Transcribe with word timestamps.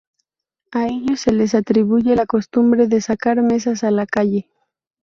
A 0.71 0.87
ellos 0.87 1.19
se 1.21 1.31
les 1.31 1.53
atribuye 1.53 2.15
la 2.15 2.25
costumbre 2.25 2.87
de 2.87 3.01
sacar 3.01 3.39
mesas 3.43 3.83
a 3.83 3.91
la 3.91 4.07
calle. 4.07 4.49